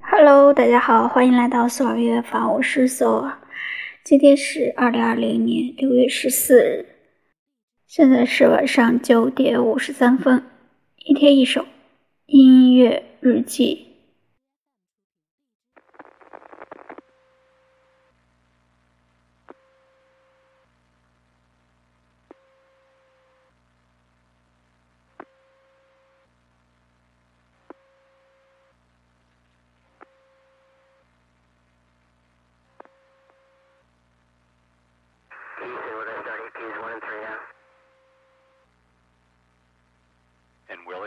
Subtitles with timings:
[0.00, 3.38] Hello，大家好，欢迎来到索尔音乐坊，我是索尔。
[4.04, 6.86] 今天是二零二零年六月十四日，
[7.86, 10.42] 现在是晚上九点五十三分。
[11.04, 11.66] 一天一首
[12.26, 13.85] 音乐日记。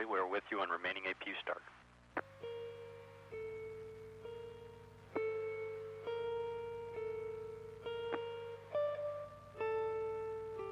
[0.10, 1.62] We're with you on remaining APU start.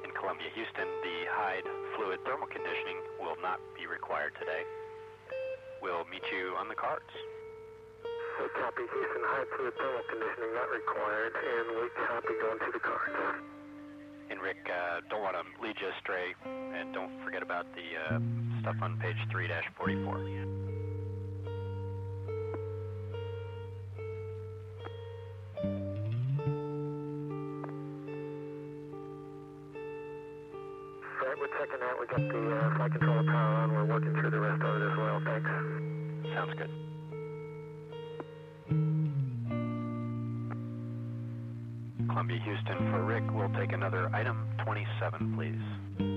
[0.04, 1.64] In Columbia, Houston, the hyd
[1.96, 4.64] fluid thermal conditioning will not be required today.
[5.82, 7.14] We'll meet you on the cards.
[8.58, 13.57] copy, Houston, hyd fluid thermal conditioning not required, and we copy going to the cards.
[14.30, 18.20] And Rick, uh, don't want to lead you astray, and don't forget about the uh,
[18.62, 20.48] stuff on page 3-44.
[31.40, 32.00] we're checking out.
[32.00, 33.72] We got the uh, flight controller power on.
[33.72, 35.22] We're working through the rest of it as well.
[35.24, 35.50] Thanks.
[36.34, 36.97] Sounds good.
[42.08, 43.24] Columbia Houston for Rick.
[43.34, 46.17] We'll take another item 27, please.